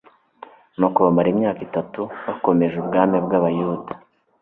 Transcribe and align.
nuko 0.77 0.97
bamara 1.05 1.27
imyaka 1.33 1.61
itatu 1.67 2.01
bakomeje 2.25 2.75
ubwami 2.79 3.17
bw'abayuda 3.25 3.93